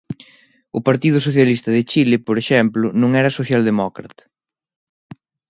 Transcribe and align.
O 0.77 0.79
Partido 0.87 1.17
Socialista 1.27 1.69
de 1.75 1.85
Chile, 1.91 2.17
por 2.27 2.35
exemplo, 2.43 2.85
non 3.01 3.11
era 3.21 3.35
socialdemócrata. 3.39 4.23